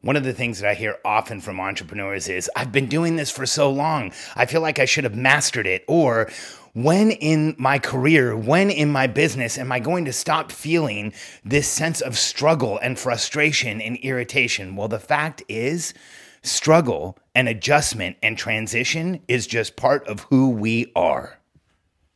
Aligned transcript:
One 0.00 0.14
of 0.14 0.22
the 0.22 0.32
things 0.32 0.60
that 0.60 0.70
I 0.70 0.74
hear 0.74 0.98
often 1.04 1.40
from 1.40 1.58
entrepreneurs 1.58 2.28
is, 2.28 2.48
I've 2.54 2.70
been 2.70 2.86
doing 2.86 3.16
this 3.16 3.32
for 3.32 3.46
so 3.46 3.68
long. 3.68 4.12
I 4.36 4.46
feel 4.46 4.60
like 4.60 4.78
I 4.78 4.84
should 4.84 5.02
have 5.02 5.16
mastered 5.16 5.66
it. 5.66 5.84
Or, 5.88 6.30
when 6.72 7.10
in 7.10 7.56
my 7.58 7.80
career, 7.80 8.36
when 8.36 8.70
in 8.70 8.92
my 8.92 9.08
business 9.08 9.58
am 9.58 9.72
I 9.72 9.80
going 9.80 10.04
to 10.04 10.12
stop 10.12 10.52
feeling 10.52 11.12
this 11.44 11.66
sense 11.66 12.00
of 12.00 12.16
struggle 12.16 12.78
and 12.80 12.96
frustration 12.96 13.80
and 13.80 13.96
irritation? 13.96 14.76
Well, 14.76 14.86
the 14.86 15.00
fact 15.00 15.42
is, 15.48 15.94
struggle 16.42 17.18
and 17.34 17.48
adjustment 17.48 18.18
and 18.22 18.38
transition 18.38 19.20
is 19.26 19.48
just 19.48 19.74
part 19.74 20.06
of 20.06 20.20
who 20.30 20.50
we 20.50 20.92
are. 20.94 21.37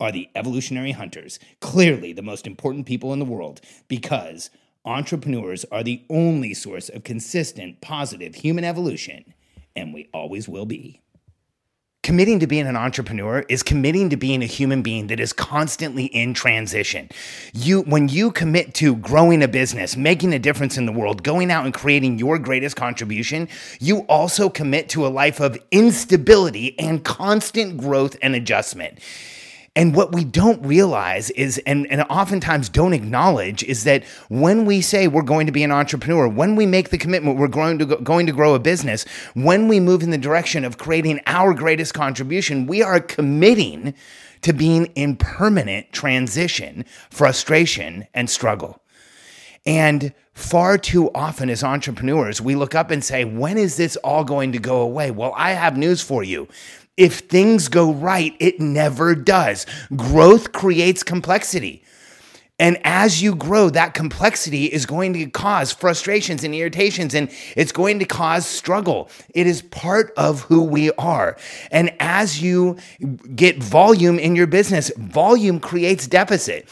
are 0.00 0.10
the 0.10 0.28
evolutionary 0.34 0.92
hunters, 0.92 1.38
clearly 1.60 2.12
the 2.12 2.22
most 2.22 2.46
important 2.46 2.86
people 2.86 3.12
in 3.12 3.18
the 3.18 3.24
world, 3.24 3.60
because 3.86 4.50
entrepreneurs 4.84 5.64
are 5.70 5.82
the 5.82 6.02
only 6.08 6.54
source 6.54 6.88
of 6.88 7.04
consistent, 7.04 7.80
positive 7.80 8.34
human 8.34 8.64
evolution, 8.64 9.34
and 9.76 9.92
we 9.92 10.08
always 10.12 10.48
will 10.48 10.66
be. 10.66 11.00
Committing 12.02 12.40
to 12.40 12.46
being 12.46 12.66
an 12.66 12.76
entrepreneur 12.76 13.44
is 13.50 13.62
committing 13.62 14.08
to 14.08 14.16
being 14.16 14.42
a 14.42 14.46
human 14.46 14.80
being 14.80 15.08
that 15.08 15.20
is 15.20 15.34
constantly 15.34 16.06
in 16.06 16.32
transition. 16.32 17.10
You 17.52 17.82
when 17.82 18.08
you 18.08 18.32
commit 18.32 18.72
to 18.76 18.96
growing 18.96 19.42
a 19.42 19.48
business, 19.48 19.98
making 19.98 20.32
a 20.32 20.38
difference 20.38 20.78
in 20.78 20.86
the 20.86 20.92
world, 20.92 21.22
going 21.22 21.50
out 21.50 21.66
and 21.66 21.74
creating 21.74 22.18
your 22.18 22.38
greatest 22.38 22.74
contribution, 22.74 23.48
you 23.80 23.98
also 24.08 24.48
commit 24.48 24.88
to 24.88 25.06
a 25.06 25.08
life 25.08 25.40
of 25.40 25.58
instability 25.70 26.76
and 26.78 27.04
constant 27.04 27.76
growth 27.76 28.16
and 28.22 28.34
adjustment. 28.34 28.98
And 29.76 29.94
what 29.94 30.12
we 30.12 30.24
don't 30.24 30.60
realize 30.66 31.30
is, 31.30 31.58
and, 31.64 31.86
and 31.92 32.02
oftentimes 32.10 32.68
don't 32.68 32.92
acknowledge, 32.92 33.62
is 33.62 33.84
that 33.84 34.04
when 34.28 34.64
we 34.64 34.80
say 34.80 35.06
we're 35.06 35.22
going 35.22 35.46
to 35.46 35.52
be 35.52 35.62
an 35.62 35.70
entrepreneur, 35.70 36.26
when 36.26 36.56
we 36.56 36.66
make 36.66 36.90
the 36.90 36.98
commitment 36.98 37.38
we're 37.38 37.46
going 37.46 37.78
to, 37.78 37.86
go, 37.86 37.96
going 37.98 38.26
to 38.26 38.32
grow 38.32 38.54
a 38.54 38.58
business, 38.58 39.04
when 39.34 39.68
we 39.68 39.78
move 39.78 40.02
in 40.02 40.10
the 40.10 40.18
direction 40.18 40.64
of 40.64 40.76
creating 40.76 41.20
our 41.26 41.54
greatest 41.54 41.94
contribution, 41.94 42.66
we 42.66 42.82
are 42.82 42.98
committing 42.98 43.94
to 44.42 44.52
being 44.52 44.86
in 44.96 45.16
permanent 45.16 45.92
transition, 45.92 46.84
frustration, 47.10 48.06
and 48.12 48.28
struggle. 48.28 48.82
And 49.66 50.14
far 50.32 50.78
too 50.78 51.10
often 51.14 51.50
as 51.50 51.62
entrepreneurs, 51.62 52.40
we 52.40 52.54
look 52.54 52.74
up 52.74 52.90
and 52.90 53.04
say, 53.04 53.24
when 53.24 53.58
is 53.58 53.76
this 53.76 53.96
all 53.96 54.24
going 54.24 54.52
to 54.52 54.58
go 54.58 54.80
away? 54.80 55.10
Well, 55.10 55.34
I 55.36 55.50
have 55.52 55.76
news 55.76 56.00
for 56.00 56.24
you. 56.24 56.48
If 57.00 57.20
things 57.20 57.68
go 57.68 57.94
right, 57.94 58.36
it 58.38 58.60
never 58.60 59.14
does. 59.14 59.64
Growth 59.96 60.52
creates 60.52 61.02
complexity. 61.02 61.82
And 62.58 62.78
as 62.84 63.22
you 63.22 63.34
grow, 63.34 63.70
that 63.70 63.94
complexity 63.94 64.66
is 64.66 64.84
going 64.84 65.14
to 65.14 65.24
cause 65.30 65.72
frustrations 65.72 66.44
and 66.44 66.54
irritations, 66.54 67.14
and 67.14 67.30
it's 67.56 67.72
going 67.72 68.00
to 68.00 68.04
cause 68.04 68.46
struggle. 68.46 69.08
It 69.34 69.46
is 69.46 69.62
part 69.62 70.12
of 70.18 70.42
who 70.42 70.62
we 70.62 70.92
are. 70.92 71.38
And 71.70 71.90
as 72.00 72.42
you 72.42 72.76
get 73.34 73.62
volume 73.62 74.18
in 74.18 74.36
your 74.36 74.46
business, 74.46 74.92
volume 74.98 75.58
creates 75.58 76.06
deficit 76.06 76.68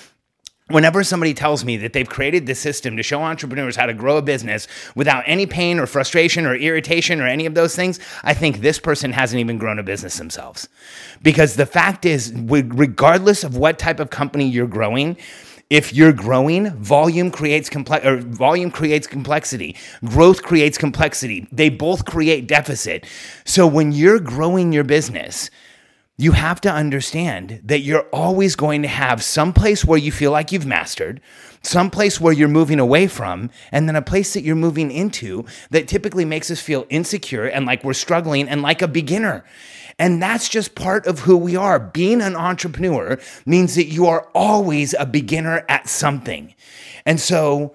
whenever 0.69 1.03
somebody 1.03 1.35
tells 1.35 1.65
me 1.65 1.77
that 1.79 1.93
they've 1.93 2.09
created 2.09 2.47
this 2.47 2.59
system 2.59 2.97
to 2.97 3.03
show 3.03 3.23
entrepreneurs 3.23 3.77
how 3.77 3.87
to 3.87 3.95
grow 3.95 4.17
a 4.17 4.23
business 4.23 4.69
without 4.95 5.25
any 5.27 5.47
pain 5.47 5.79
or 5.79 5.87
frustration 5.87 6.47
or 6.47 6.55
irritation 6.55 7.21
or 7.21 7.27
any 7.27 7.47
of 7.47 7.55
those 7.55 7.75
things, 7.75 7.99
I 8.23 8.35
think 8.35 8.61
this 8.61 8.79
person 8.79 9.13
hasn't 9.13 9.41
even 9.41 9.59
grown 9.59 9.79
a 9.79 9.83
business 9.83 10.19
themselves. 10.19 10.69
Because 11.23 11.57
the 11.57 11.67
fact 11.67 12.05
is, 12.05 12.33
regardless 12.35 13.45
of 13.45 13.57
what 13.57 13.79
type 13.79 14.01
of 14.01 14.11
company 14.11 14.49
you're 14.49 14.67
growing, 14.67 15.17
if 15.71 15.93
you're 15.93 16.15
growing, 16.15 16.71
volume 16.77 17.31
creates 17.31 17.69
complex 17.69 18.07
or 18.07 18.19
volume 18.19 18.71
creates 18.71 19.07
complexity. 19.07 19.77
Growth 20.03 20.43
creates 20.43 20.79
complexity. 20.79 21.47
They 21.53 21.69
both 21.69 22.07
create 22.07 22.47
deficit. 22.47 23.07
So 23.45 23.67
when 23.67 23.93
you're 23.93 24.19
growing 24.19 24.73
your 24.73 24.85
business, 24.85 25.51
you 26.21 26.33
have 26.33 26.61
to 26.61 26.71
understand 26.71 27.61
that 27.65 27.81
you're 27.81 28.09
always 28.13 28.57
going 28.57 28.83
to 28.83 28.89
have 28.89 29.23
some 29.23 29.53
place 29.53 29.85
where 29.85 29.99
you 29.99 30.11
feel 30.11 30.33
like 30.33 30.51
you've 30.51 30.67
mastered, 30.67 31.21
some 31.63 31.91
place 31.91 32.21
where 32.21 32.33
you're 32.33 32.49
moving 32.49 32.81
away 32.81 33.07
from, 33.07 33.51
and 33.71 33.89
then 33.89 33.95
a 33.95 34.03
place 34.03 34.35
that 34.35 34.43
you're 34.43 34.57
moving 34.57 34.91
into 34.91 35.47
that 35.71 35.87
typically 35.87 36.25
makes 36.25 36.51
us 36.51 36.61
feel 36.61 36.85
insecure 36.91 37.47
and 37.47 37.67
like 37.67 37.85
we're 37.85 37.95
struggling 37.95 38.49
and 38.49 38.63
like 38.63 38.83
a 38.83 38.89
beginner. 38.89 39.45
And 39.97 40.21
that's 40.21 40.49
just 40.49 40.75
part 40.75 41.07
of 41.07 41.21
who 41.21 41.37
we 41.37 41.55
are. 41.55 41.79
Being 41.79 42.21
an 42.21 42.35
entrepreneur 42.35 43.19
means 43.47 43.77
that 43.77 43.87
you 43.87 44.07
are 44.07 44.29
always 44.35 44.95
a 44.95 45.07
beginner 45.07 45.65
at 45.69 45.89
something. 45.89 46.53
And 47.07 47.21
so, 47.21 47.75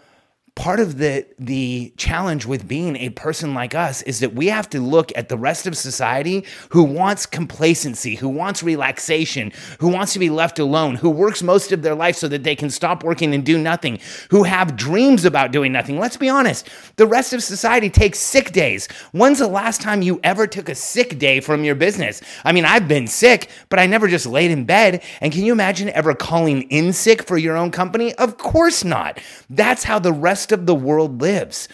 part 0.56 0.80
of 0.80 1.00
the 1.00 1.26
the 1.40 1.92
challenge 1.98 2.46
with 2.46 2.68
being 2.68 2.96
a 2.98 3.10
person 3.10 3.56
like 3.56 3.74
us 3.74 4.04
is 4.04 4.20
that 4.20 4.36
we 4.36 4.48
have 4.48 4.70
to 4.70 4.80
look 4.80 5.12
at 5.16 5.28
the 5.28 5.38
rest 5.38 5.66
of 5.66 5.76
society 5.76 6.46
who 6.70 6.84
wants 6.84 7.26
complacency, 7.26 8.16
who 8.16 8.30
wants 8.30 8.62
relaxation, 8.62 9.52
who 9.80 9.88
wants 9.88 10.14
to 10.14 10.20
be 10.20 10.30
left 10.30 10.60
alone, 10.60 10.96
who 10.96 11.10
works 11.10 11.42
most 11.42 11.72
of 11.72 11.82
their 11.82 11.96
life 11.96 12.16
so 12.16 12.28
that 12.28 12.44
they 12.44 12.56
can 12.56 12.70
stop 12.70 13.04
working 13.04 13.34
and 13.34 13.44
do 13.44 13.58
nothing, 13.58 14.00
who 14.30 14.44
have 14.44 14.78
dreams 14.78 15.26
about 15.26 15.52
doing 15.52 15.72
nothing. 15.72 16.00
Let's 16.00 16.18
be 16.18 16.30
honest, 16.30 16.70
the 16.98 17.08
rest 17.08 17.34
of 17.34 17.42
society 17.42 17.90
takes 17.90 18.20
sick 18.20 18.52
days. 18.52 18.88
When's 19.12 19.40
the 19.40 19.48
last 19.48 19.82
time 19.82 20.04
you 20.04 20.20
ever 20.24 20.46
took 20.46 20.70
a 20.70 20.76
sick 20.76 21.18
day 21.18 21.40
from 21.40 21.64
your 21.64 21.76
business? 21.76 22.22
I 22.46 22.52
mean, 22.52 22.66
I've 22.66 22.88
been 22.88 23.08
sick, 23.08 23.50
but 23.70 23.80
I 23.80 23.88
never 23.88 24.08
just 24.08 24.28
laid 24.28 24.52
in 24.52 24.66
bed. 24.66 25.02
And 25.20 25.34
can 25.34 25.44
you 25.44 25.52
imagine 25.52 25.90
ever 25.90 26.14
calling 26.14 26.62
in 26.64 26.94
sick 26.94 27.24
for 27.24 27.38
your 27.40 27.58
own 27.58 27.72
company? 27.72 28.14
Of 28.16 28.38
course 28.38 28.84
not. 28.84 29.20
That's 29.50 29.84
how 29.84 29.98
the 29.98 30.14
rest 30.14 30.43
rest 30.44 30.52
of 30.52 30.66
the 30.66 30.76
world 30.76 31.22
lives. 31.22 31.70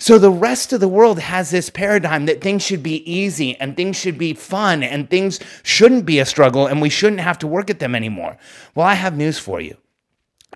So 0.00 0.18
the 0.18 0.30
rest 0.30 0.72
of 0.72 0.80
the 0.80 0.88
world 0.88 1.20
has 1.20 1.50
this 1.50 1.70
paradigm 1.70 2.26
that 2.26 2.40
things 2.40 2.64
should 2.64 2.82
be 2.82 3.08
easy 3.08 3.54
and 3.60 3.76
things 3.76 3.96
should 3.96 4.18
be 4.18 4.34
fun 4.34 4.82
and 4.82 5.08
things 5.08 5.38
shouldn't 5.62 6.04
be 6.04 6.18
a 6.18 6.26
struggle 6.26 6.66
and 6.66 6.82
we 6.82 6.88
shouldn't 6.88 7.20
have 7.20 7.38
to 7.38 7.46
work 7.46 7.70
at 7.70 7.78
them 7.78 7.94
anymore. 7.94 8.36
Well, 8.74 8.86
I 8.86 8.94
have 8.94 9.16
news 9.16 9.38
for 9.38 9.60
you. 9.60 9.76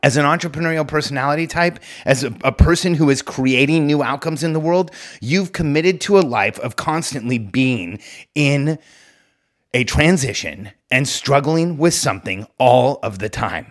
As 0.02 0.16
an 0.16 0.24
entrepreneurial 0.24 0.86
personality 0.86 1.46
type, 1.46 1.78
as 2.04 2.24
a, 2.24 2.34
a, 2.42 2.50
person 2.50 2.94
who 2.94 3.08
is 3.10 3.22
creating 3.22 3.86
new 3.86 4.02
outcomes 4.02 4.42
in 4.42 4.54
the 4.54 4.58
world, 4.58 4.90
you've 5.20 5.52
committed 5.52 6.00
to 6.00 6.18
a 6.18 6.26
life 6.26 6.58
of 6.58 6.74
constantly 6.74 7.38
being 7.38 8.00
in 8.34 8.80
a 9.72 9.84
transition 9.84 10.72
and 10.90 11.06
struggling 11.06 11.78
with 11.78 11.94
something 11.94 12.48
all 12.58 12.98
of 13.04 13.20
the 13.20 13.28
time. 13.28 13.70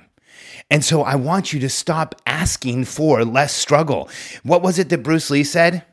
And 0.71 0.85
so 0.85 1.03
I 1.03 1.15
want 1.15 1.51
you 1.51 1.59
to 1.59 1.69
stop 1.69 2.15
asking 2.25 2.85
for 2.85 3.25
less 3.25 3.53
struggle. 3.53 4.09
What 4.43 4.63
was 4.63 4.79
it 4.79 4.87
that 4.89 5.03
Bruce 5.03 5.29
Lee 5.29 5.43
said? 5.43 5.83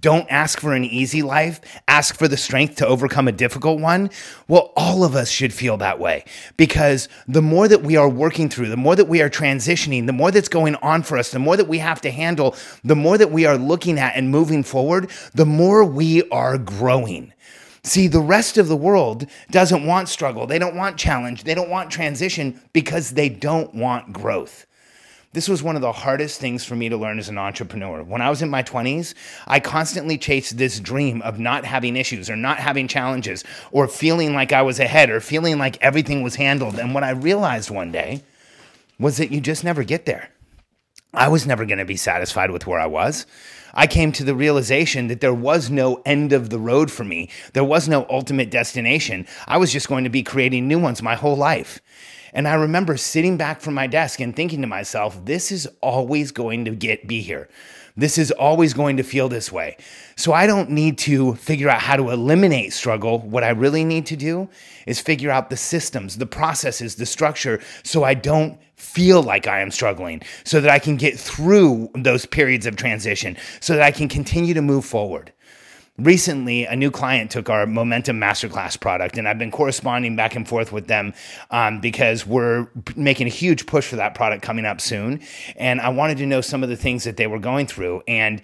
Don't 0.00 0.26
ask 0.30 0.58
for 0.58 0.72
an 0.72 0.84
easy 0.84 1.22
life, 1.22 1.60
ask 1.86 2.16
for 2.16 2.26
the 2.26 2.36
strength 2.36 2.76
to 2.76 2.86
overcome 2.86 3.28
a 3.28 3.32
difficult 3.32 3.80
one. 3.80 4.10
Well, 4.48 4.72
all 4.74 5.04
of 5.04 5.14
us 5.14 5.30
should 5.30 5.52
feel 5.52 5.76
that 5.76 6.00
way 6.00 6.24
because 6.56 7.08
the 7.28 7.42
more 7.42 7.68
that 7.68 7.82
we 7.82 7.96
are 7.96 8.08
working 8.08 8.48
through, 8.48 8.70
the 8.70 8.78
more 8.78 8.96
that 8.96 9.08
we 9.08 9.20
are 9.20 9.30
transitioning, 9.30 10.06
the 10.06 10.12
more 10.12 10.30
that's 10.30 10.48
going 10.48 10.74
on 10.76 11.02
for 11.02 11.18
us, 11.18 11.30
the 11.30 11.38
more 11.38 11.56
that 11.56 11.68
we 11.68 11.78
have 11.78 12.00
to 12.00 12.10
handle, 12.10 12.56
the 12.82 12.96
more 12.96 13.18
that 13.18 13.30
we 13.30 13.44
are 13.44 13.58
looking 13.58 13.98
at 13.98 14.16
and 14.16 14.30
moving 14.30 14.62
forward, 14.62 15.10
the 15.34 15.46
more 15.46 15.84
we 15.84 16.28
are 16.30 16.56
growing. 16.56 17.32
See, 17.82 18.08
the 18.08 18.20
rest 18.20 18.58
of 18.58 18.68
the 18.68 18.76
world 18.76 19.26
doesn't 19.50 19.86
want 19.86 20.08
struggle. 20.08 20.46
They 20.46 20.58
don't 20.58 20.76
want 20.76 20.98
challenge. 20.98 21.44
They 21.44 21.54
don't 21.54 21.70
want 21.70 21.90
transition 21.90 22.60
because 22.72 23.10
they 23.12 23.28
don't 23.28 23.74
want 23.74 24.12
growth. 24.12 24.66
This 25.32 25.48
was 25.48 25.62
one 25.62 25.76
of 25.76 25.82
the 25.82 25.92
hardest 25.92 26.40
things 26.40 26.64
for 26.64 26.74
me 26.74 26.88
to 26.88 26.96
learn 26.96 27.20
as 27.20 27.28
an 27.28 27.38
entrepreneur. 27.38 28.02
When 28.02 28.20
I 28.20 28.28
was 28.28 28.42
in 28.42 28.50
my 28.50 28.64
20s, 28.64 29.14
I 29.46 29.60
constantly 29.60 30.18
chased 30.18 30.58
this 30.58 30.80
dream 30.80 31.22
of 31.22 31.38
not 31.38 31.64
having 31.64 31.96
issues 31.96 32.28
or 32.28 32.34
not 32.34 32.58
having 32.58 32.88
challenges 32.88 33.44
or 33.70 33.86
feeling 33.86 34.34
like 34.34 34.52
I 34.52 34.62
was 34.62 34.80
ahead 34.80 35.08
or 35.08 35.20
feeling 35.20 35.56
like 35.56 35.80
everything 35.80 36.22
was 36.22 36.34
handled. 36.34 36.80
And 36.80 36.94
what 36.94 37.04
I 37.04 37.10
realized 37.10 37.70
one 37.70 37.92
day 37.92 38.24
was 38.98 39.18
that 39.18 39.30
you 39.30 39.40
just 39.40 39.62
never 39.62 39.84
get 39.84 40.04
there. 40.04 40.30
I 41.12 41.28
was 41.28 41.46
never 41.46 41.64
going 41.64 41.78
to 41.78 41.84
be 41.84 41.96
satisfied 41.96 42.50
with 42.50 42.66
where 42.66 42.78
I 42.78 42.86
was. 42.86 43.26
I 43.74 43.86
came 43.86 44.12
to 44.12 44.24
the 44.24 44.34
realization 44.34 45.08
that 45.08 45.20
there 45.20 45.34
was 45.34 45.70
no 45.70 46.02
end 46.06 46.32
of 46.32 46.50
the 46.50 46.58
road 46.58 46.90
for 46.90 47.04
me. 47.04 47.30
There 47.52 47.64
was 47.64 47.88
no 47.88 48.06
ultimate 48.08 48.50
destination. 48.50 49.26
I 49.46 49.58
was 49.58 49.72
just 49.72 49.88
going 49.88 50.04
to 50.04 50.10
be 50.10 50.22
creating 50.22 50.68
new 50.68 50.78
ones 50.78 51.02
my 51.02 51.14
whole 51.14 51.36
life. 51.36 51.80
And 52.32 52.46
I 52.46 52.54
remember 52.54 52.96
sitting 52.96 53.36
back 53.36 53.60
from 53.60 53.74
my 53.74 53.88
desk 53.88 54.20
and 54.20 54.34
thinking 54.34 54.60
to 54.60 54.68
myself, 54.68 55.24
this 55.24 55.50
is 55.50 55.66
always 55.80 56.30
going 56.30 56.64
to 56.64 56.72
get 56.72 57.08
be 57.08 57.22
here. 57.22 57.48
This 57.96 58.18
is 58.18 58.30
always 58.30 58.72
going 58.72 58.96
to 58.98 59.02
feel 59.02 59.28
this 59.28 59.50
way. 59.50 59.76
So 60.16 60.32
I 60.32 60.46
don't 60.46 60.70
need 60.70 60.96
to 60.98 61.34
figure 61.34 61.68
out 61.68 61.80
how 61.80 61.96
to 61.96 62.10
eliminate 62.10 62.72
struggle. 62.72 63.18
What 63.18 63.42
I 63.42 63.50
really 63.50 63.84
need 63.84 64.06
to 64.06 64.16
do 64.16 64.48
is 64.86 65.00
figure 65.00 65.30
out 65.30 65.50
the 65.50 65.56
systems, 65.56 66.18
the 66.18 66.26
processes, 66.26 66.94
the 66.94 67.06
structure 67.06 67.60
so 67.82 68.04
I 68.04 68.14
don't 68.14 68.58
feel 68.80 69.22
like 69.22 69.46
I 69.46 69.60
am 69.60 69.70
struggling, 69.70 70.22
so 70.44 70.60
that 70.60 70.70
I 70.70 70.78
can 70.78 70.96
get 70.96 71.18
through 71.18 71.90
those 71.94 72.26
periods 72.26 72.66
of 72.66 72.76
transition, 72.76 73.36
so 73.60 73.74
that 73.74 73.82
I 73.82 73.90
can 73.90 74.08
continue 74.08 74.54
to 74.54 74.62
move 74.62 74.84
forward. 74.84 75.32
Recently 75.98 76.64
a 76.64 76.74
new 76.74 76.90
client 76.90 77.30
took 77.30 77.50
our 77.50 77.66
momentum 77.66 78.18
masterclass 78.18 78.80
product 78.80 79.18
and 79.18 79.28
i've 79.28 79.38
been 79.38 79.50
corresponding 79.50 80.16
back 80.16 80.34
and 80.34 80.48
forth 80.48 80.72
with 80.72 80.86
them 80.86 81.12
um, 81.50 81.78
because 81.78 82.26
we're 82.26 82.68
making 82.96 83.26
a 83.26 83.30
huge 83.30 83.66
push 83.66 83.86
for 83.86 83.96
that 83.96 84.14
product 84.14 84.42
coming 84.42 84.64
up 84.64 84.80
soon 84.80 85.20
and 85.56 85.78
i 85.82 85.90
wanted 85.90 86.16
to 86.16 86.24
know 86.24 86.40
some 86.40 86.62
of 86.62 86.70
the 86.70 86.76
things 86.76 87.04
that 87.04 87.18
they 87.18 87.26
were 87.26 87.38
going 87.38 87.66
through 87.66 88.02
and 88.08 88.40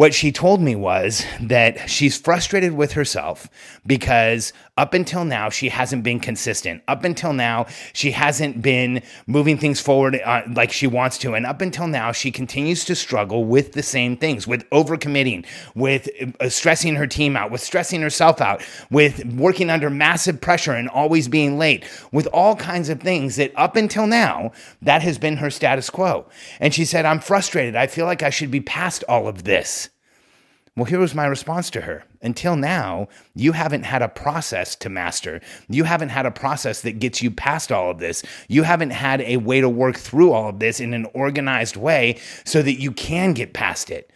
what 0.00 0.14
she 0.14 0.32
told 0.32 0.62
me 0.62 0.74
was 0.74 1.26
that 1.42 1.90
she's 1.90 2.18
frustrated 2.18 2.72
with 2.72 2.92
herself 2.92 3.50
because 3.86 4.50
up 4.78 4.94
until 4.94 5.26
now, 5.26 5.50
she 5.50 5.68
hasn't 5.68 6.02
been 6.02 6.18
consistent. 6.18 6.82
Up 6.88 7.04
until 7.04 7.34
now, 7.34 7.66
she 7.92 8.12
hasn't 8.12 8.62
been 8.62 9.02
moving 9.26 9.58
things 9.58 9.78
forward 9.78 10.18
uh, 10.24 10.40
like 10.54 10.72
she 10.72 10.86
wants 10.86 11.18
to. 11.18 11.34
And 11.34 11.44
up 11.44 11.60
until 11.60 11.86
now, 11.86 12.12
she 12.12 12.30
continues 12.30 12.86
to 12.86 12.94
struggle 12.94 13.44
with 13.44 13.72
the 13.72 13.82
same 13.82 14.16
things 14.16 14.46
with 14.46 14.66
overcommitting, 14.70 15.44
with 15.74 16.08
uh, 16.40 16.48
stressing 16.48 16.94
her 16.94 17.06
team 17.06 17.36
out, 17.36 17.50
with 17.50 17.60
stressing 17.60 18.00
herself 18.00 18.40
out, 18.40 18.62
with 18.90 19.22
working 19.34 19.68
under 19.68 19.90
massive 19.90 20.40
pressure 20.40 20.72
and 20.72 20.88
always 20.88 21.28
being 21.28 21.58
late, 21.58 21.84
with 22.10 22.26
all 22.28 22.56
kinds 22.56 22.88
of 22.88 23.02
things 23.02 23.36
that 23.36 23.52
up 23.56 23.76
until 23.76 24.06
now, 24.06 24.50
that 24.80 25.02
has 25.02 25.18
been 25.18 25.36
her 25.36 25.50
status 25.50 25.90
quo. 25.90 26.24
And 26.58 26.72
she 26.72 26.86
said, 26.86 27.04
I'm 27.04 27.20
frustrated. 27.20 27.76
I 27.76 27.86
feel 27.86 28.06
like 28.06 28.22
I 28.22 28.30
should 28.30 28.50
be 28.50 28.62
past 28.62 29.04
all 29.06 29.28
of 29.28 29.44
this. 29.44 29.89
Well, 30.80 30.86
here 30.86 30.98
was 30.98 31.14
my 31.14 31.26
response 31.26 31.68
to 31.72 31.82
her. 31.82 32.04
Until 32.22 32.56
now, 32.56 33.08
you 33.34 33.52
haven't 33.52 33.82
had 33.82 34.00
a 34.00 34.08
process 34.08 34.74
to 34.76 34.88
master. 34.88 35.42
You 35.68 35.84
haven't 35.84 36.08
had 36.08 36.24
a 36.24 36.30
process 36.30 36.80
that 36.80 36.98
gets 36.98 37.20
you 37.20 37.30
past 37.30 37.70
all 37.70 37.90
of 37.90 37.98
this. 37.98 38.22
You 38.48 38.62
haven't 38.62 38.92
had 38.92 39.20
a 39.20 39.36
way 39.36 39.60
to 39.60 39.68
work 39.68 39.98
through 39.98 40.32
all 40.32 40.48
of 40.48 40.58
this 40.58 40.80
in 40.80 40.94
an 40.94 41.04
organized 41.12 41.76
way 41.76 42.18
so 42.46 42.62
that 42.62 42.80
you 42.80 42.92
can 42.92 43.34
get 43.34 43.52
past 43.52 43.90
it. 43.90 44.10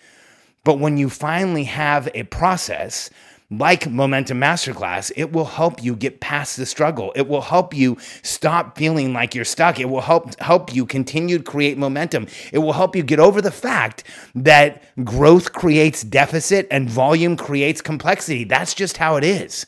But 0.65 0.79
when 0.79 0.97
you 0.97 1.11
finally 1.11 1.65
have 1.65 2.09
a 2.15 2.23
process, 2.23 3.11
like 3.51 3.89
Momentum 3.91 4.41
Masterclass, 4.41 5.13
it 5.17 5.33
will 5.33 5.45
help 5.45 5.83
you 5.83 5.95
get 5.95 6.21
past 6.21 6.57
the 6.57 6.67
struggle. 6.67 7.13
It 7.15 7.29
will 7.29 7.43
help 7.43 7.75
you 7.75 7.99
stop 8.23 8.77
feeling 8.77 9.13
like 9.13 9.35
you're 9.35 9.45
stuck. 9.45 9.79
It 9.79 9.89
will 9.89 10.01
help 10.01 10.39
help 10.41 10.75
you 10.75 10.87
continue 10.87 11.39
to 11.39 11.45
create 11.45 11.79
momentum. 11.79 12.27
It 12.53 12.59
will 12.59 12.73
help 12.73 12.97
you 12.97 13.03
get 13.03 13.21
over 13.21 13.43
the 13.43 13.51
fact 13.51 14.05
that 14.35 14.83
growth 15.05 15.53
creates 15.53 16.03
deficit 16.03 16.67
and 16.71 16.89
volume 16.89 17.37
creates 17.37 17.81
complexity. 17.81 18.45
That's 18.45 18.75
just 18.75 18.97
how 18.97 19.17
it 19.17 19.25
is. 19.25 19.67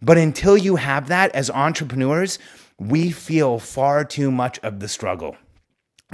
But 0.00 0.18
until 0.18 0.56
you 0.56 0.76
have 0.76 1.08
that 1.08 1.34
as 1.34 1.50
entrepreneurs, 1.50 2.38
we 2.78 3.10
feel 3.10 3.58
far 3.58 4.04
too 4.04 4.30
much 4.30 4.60
of 4.60 4.80
the 4.80 4.88
struggle 4.88 5.36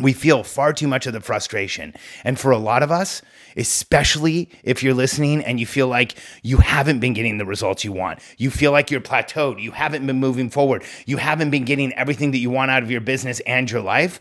we 0.00 0.12
feel 0.12 0.42
far 0.42 0.72
too 0.72 0.88
much 0.88 1.06
of 1.06 1.12
the 1.12 1.20
frustration. 1.20 1.94
And 2.24 2.38
for 2.38 2.50
a 2.50 2.58
lot 2.58 2.82
of 2.82 2.90
us, 2.90 3.22
especially 3.56 4.50
if 4.64 4.82
you're 4.82 4.94
listening 4.94 5.44
and 5.44 5.60
you 5.60 5.66
feel 5.66 5.86
like 5.86 6.16
you 6.42 6.56
haven't 6.56 6.98
been 6.98 7.12
getting 7.12 7.38
the 7.38 7.46
results 7.46 7.84
you 7.84 7.92
want, 7.92 8.18
you 8.36 8.50
feel 8.50 8.72
like 8.72 8.90
you're 8.90 9.00
plateaued, 9.00 9.62
you 9.62 9.70
haven't 9.70 10.04
been 10.04 10.18
moving 10.18 10.50
forward, 10.50 10.82
you 11.06 11.18
haven't 11.18 11.50
been 11.50 11.64
getting 11.64 11.92
everything 11.92 12.32
that 12.32 12.38
you 12.38 12.50
want 12.50 12.72
out 12.72 12.82
of 12.82 12.90
your 12.90 13.00
business 13.00 13.38
and 13.46 13.70
your 13.70 13.82
life. 13.82 14.20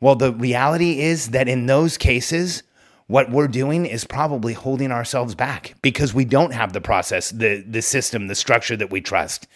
Well, 0.00 0.16
the 0.16 0.32
reality 0.32 1.00
is 1.00 1.28
that 1.28 1.46
in 1.46 1.66
those 1.66 1.98
cases, 1.98 2.62
what 3.06 3.30
we're 3.30 3.48
doing 3.48 3.86
is 3.86 4.04
probably 4.04 4.52
holding 4.52 4.92
ourselves 4.92 5.34
back 5.34 5.74
because 5.82 6.14
we 6.14 6.24
don't 6.24 6.52
have 6.52 6.72
the 6.72 6.80
process, 6.80 7.30
the, 7.30 7.64
the 7.66 7.82
system, 7.82 8.26
the 8.26 8.34
structure 8.34 8.76
that 8.76 8.90
we 8.90 9.00
trust. 9.00 9.46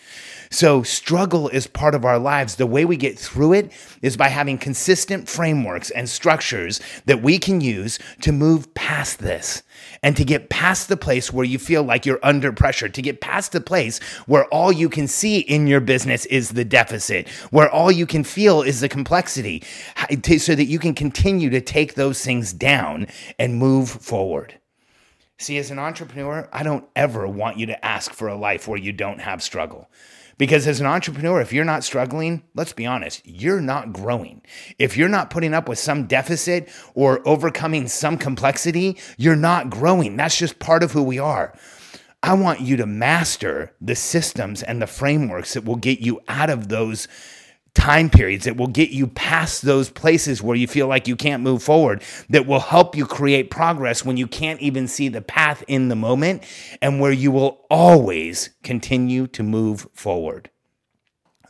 So, 0.50 0.82
struggle 0.82 1.48
is 1.48 1.66
part 1.66 1.94
of 1.94 2.04
our 2.04 2.18
lives. 2.18 2.56
The 2.56 2.66
way 2.66 2.84
we 2.84 2.96
get 2.96 3.18
through 3.18 3.54
it 3.54 3.72
is 4.02 4.16
by 4.16 4.28
having 4.28 4.58
consistent 4.58 5.28
frameworks 5.28 5.90
and 5.90 6.08
structures 6.08 6.80
that 7.06 7.22
we 7.22 7.38
can 7.38 7.60
use 7.60 7.98
to 8.20 8.32
move 8.32 8.72
past 8.74 9.18
this 9.18 9.62
and 10.02 10.16
to 10.16 10.24
get 10.24 10.50
past 10.50 10.88
the 10.88 10.96
place 10.96 11.32
where 11.32 11.44
you 11.44 11.58
feel 11.58 11.82
like 11.82 12.06
you're 12.06 12.20
under 12.22 12.52
pressure, 12.52 12.88
to 12.88 13.02
get 13.02 13.20
past 13.20 13.52
the 13.52 13.60
place 13.60 13.98
where 14.26 14.44
all 14.46 14.72
you 14.72 14.88
can 14.88 15.08
see 15.08 15.38
in 15.38 15.66
your 15.66 15.80
business 15.80 16.26
is 16.26 16.50
the 16.50 16.64
deficit, 16.64 17.28
where 17.50 17.70
all 17.70 17.90
you 17.90 18.06
can 18.06 18.24
feel 18.24 18.62
is 18.62 18.80
the 18.80 18.88
complexity, 18.88 19.62
so 20.38 20.54
that 20.54 20.66
you 20.66 20.78
can 20.78 20.94
continue 20.94 21.50
to 21.50 21.60
take 21.60 21.94
those 21.94 22.24
things 22.24 22.52
down 22.52 23.06
and 23.38 23.56
move 23.56 23.88
forward. 23.88 24.58
See, 25.38 25.58
as 25.58 25.70
an 25.70 25.78
entrepreneur, 25.78 26.48
I 26.52 26.62
don't 26.62 26.86
ever 26.96 27.28
want 27.28 27.58
you 27.58 27.66
to 27.66 27.84
ask 27.84 28.12
for 28.12 28.28
a 28.28 28.36
life 28.36 28.66
where 28.66 28.78
you 28.78 28.92
don't 28.92 29.20
have 29.20 29.42
struggle. 29.42 29.90
Because 30.38 30.66
as 30.66 30.80
an 30.80 30.86
entrepreneur, 30.86 31.40
if 31.40 31.52
you're 31.52 31.64
not 31.64 31.84
struggling, 31.84 32.42
let's 32.54 32.72
be 32.72 32.84
honest, 32.84 33.22
you're 33.24 33.60
not 33.60 33.92
growing. 33.92 34.42
If 34.78 34.96
you're 34.96 35.08
not 35.08 35.30
putting 35.30 35.54
up 35.54 35.68
with 35.68 35.78
some 35.78 36.06
deficit 36.06 36.68
or 36.94 37.26
overcoming 37.26 37.88
some 37.88 38.18
complexity, 38.18 38.98
you're 39.16 39.36
not 39.36 39.70
growing. 39.70 40.16
That's 40.16 40.38
just 40.38 40.58
part 40.58 40.82
of 40.82 40.92
who 40.92 41.02
we 41.02 41.18
are. 41.18 41.54
I 42.22 42.34
want 42.34 42.60
you 42.60 42.76
to 42.78 42.86
master 42.86 43.72
the 43.80 43.94
systems 43.94 44.62
and 44.62 44.82
the 44.82 44.86
frameworks 44.86 45.54
that 45.54 45.64
will 45.64 45.76
get 45.76 46.00
you 46.00 46.20
out 46.28 46.50
of 46.50 46.68
those 46.68 47.08
time 47.76 48.08
periods 48.08 48.46
that 48.46 48.56
will 48.56 48.66
get 48.66 48.88
you 48.88 49.06
past 49.06 49.62
those 49.62 49.90
places 49.90 50.42
where 50.42 50.56
you 50.56 50.66
feel 50.66 50.88
like 50.88 51.06
you 51.06 51.14
can't 51.14 51.42
move 51.42 51.62
forward, 51.62 52.02
that 52.30 52.46
will 52.46 52.58
help 52.58 52.96
you 52.96 53.06
create 53.06 53.50
progress 53.50 54.04
when 54.04 54.16
you 54.16 54.26
can't 54.26 54.60
even 54.60 54.88
see 54.88 55.08
the 55.08 55.20
path 55.20 55.62
in 55.68 55.88
the 55.88 55.94
moment, 55.94 56.42
and 56.80 56.98
where 56.98 57.12
you 57.12 57.30
will 57.30 57.66
always 57.70 58.50
continue 58.62 59.26
to 59.26 59.42
move 59.42 59.86
forward. 59.92 60.50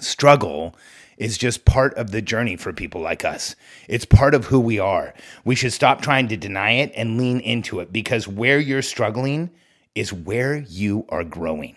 Struggle 0.01 0.75
is 1.17 1.39
just 1.39 1.65
part 1.65 1.95
of 1.95 2.11
the 2.11 2.21
journey 2.21 2.57
for 2.57 2.73
people 2.73 3.01
like 3.01 3.25
us. 3.25 3.55
It's 3.89 4.05
part 4.05 4.35
of 4.35 4.47
who 4.47 4.61
we 4.61 4.79
are. 4.79 5.15
We 5.45 5.55
should 5.55 5.73
stop 5.73 6.03
trying 6.03 6.29
to 6.29 6.37
deny 6.37 6.73
it 6.73 6.93
and 6.95 7.17
lean 7.17 7.41
into 7.41 7.81
it 7.81 7.93
because 7.93 8.29
where 8.29 8.59
you're 8.59 8.83
struggling 8.83 9.51
is 9.95 10.13
where 10.13 10.57
you 10.57 11.07
are 11.09 11.25
growing. 11.25 11.77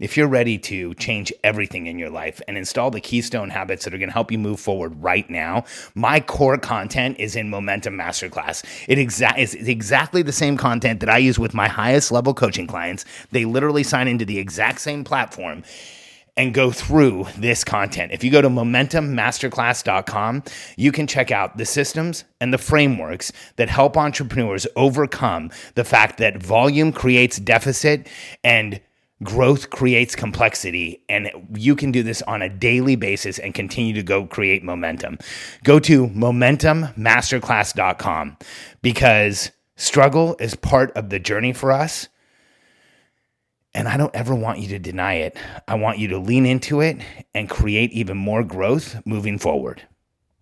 If 0.00 0.16
you're 0.16 0.28
ready 0.28 0.58
to 0.58 0.92
change 0.94 1.32
everything 1.44 1.86
in 1.86 1.98
your 1.98 2.10
life 2.10 2.40
and 2.48 2.58
install 2.58 2.90
the 2.90 3.00
keystone 3.00 3.50
habits 3.50 3.84
that 3.84 3.94
are 3.94 3.98
going 3.98 4.08
to 4.08 4.14
help 4.14 4.32
you 4.32 4.38
move 4.38 4.58
forward 4.58 5.00
right 5.00 5.28
now, 5.30 5.64
my 5.94 6.18
core 6.18 6.58
content 6.58 7.18
is 7.20 7.36
in 7.36 7.48
Momentum 7.48 7.96
Masterclass. 7.96 8.64
It 8.88 8.98
exa- 8.98 9.38
is 9.38 9.54
exactly 9.54 10.22
the 10.22 10.32
same 10.32 10.56
content 10.56 10.98
that 11.00 11.08
I 11.08 11.18
use 11.18 11.38
with 11.38 11.54
my 11.54 11.68
highest 11.68 12.10
level 12.10 12.34
coaching 12.34 12.66
clients. 12.66 13.04
They 13.30 13.44
literally 13.44 13.84
sign 13.84 14.08
into 14.08 14.24
the 14.24 14.38
exact 14.38 14.80
same 14.80 15.04
platform 15.04 15.62
and 16.36 16.52
go 16.52 16.72
through 16.72 17.26
this 17.36 17.62
content. 17.62 18.10
If 18.10 18.24
you 18.24 18.30
go 18.32 18.42
to 18.42 18.48
momentummasterclass.com, 18.48 20.42
you 20.76 20.90
can 20.90 21.06
check 21.06 21.30
out 21.30 21.56
the 21.56 21.64
systems 21.64 22.24
and 22.40 22.52
the 22.52 22.58
frameworks 22.58 23.30
that 23.56 23.68
help 23.68 23.96
entrepreneurs 23.96 24.66
overcome 24.74 25.52
the 25.76 25.84
fact 25.84 26.18
that 26.18 26.42
volume 26.42 26.92
creates 26.92 27.38
deficit 27.38 28.08
and 28.42 28.80
growth 29.24 29.70
creates 29.70 30.14
complexity 30.14 31.02
and 31.08 31.30
you 31.54 31.74
can 31.74 31.90
do 31.90 32.02
this 32.02 32.20
on 32.22 32.42
a 32.42 32.48
daily 32.48 32.96
basis 32.96 33.38
and 33.38 33.54
continue 33.54 33.94
to 33.94 34.02
go 34.02 34.26
create 34.26 34.62
momentum 34.62 35.16
go 35.64 35.78
to 35.78 36.08
momentummasterclass.com 36.08 38.36
because 38.82 39.50
struggle 39.76 40.36
is 40.38 40.54
part 40.54 40.92
of 40.96 41.10
the 41.10 41.18
journey 41.18 41.52
for 41.52 41.72
us 41.72 42.08
and 43.74 43.88
I 43.88 43.96
don't 43.96 44.14
ever 44.14 44.34
want 44.34 44.60
you 44.60 44.68
to 44.68 44.78
deny 44.78 45.14
it. 45.14 45.36
I 45.66 45.74
want 45.74 45.98
you 45.98 46.08
to 46.08 46.18
lean 46.18 46.46
into 46.46 46.80
it 46.80 46.98
and 47.34 47.50
create 47.50 47.92
even 47.92 48.16
more 48.16 48.44
growth 48.44 49.04
moving 49.04 49.38
forward. 49.38 49.82